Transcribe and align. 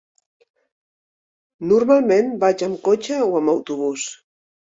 Normalment 1.73 2.33
vaig 2.45 2.63
amb 2.69 2.81
cotxe 2.89 3.19
o 3.29 3.31
amb 3.41 3.55
autobús. 3.57 4.09